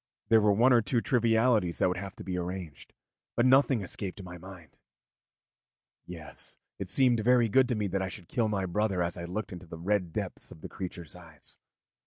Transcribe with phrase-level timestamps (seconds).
[0.29, 2.91] There were one or two trivialities that would have to be arranged,
[3.35, 4.79] but nothing escaped my mind.
[6.07, 9.25] Yes, it seemed to me very good that I should kill my brother as I
[9.25, 11.59] looked into the red depths of this creature's eyes.